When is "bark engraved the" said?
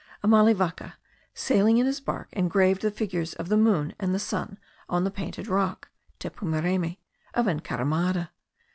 2.01-2.89